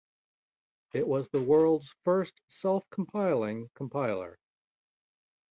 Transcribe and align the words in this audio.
It 0.93 1.07
was 1.07 1.29
the 1.29 1.43
world's 1.43 1.93
first 2.03 2.41
self-compiling 2.47 3.69
compiler. 3.75 4.39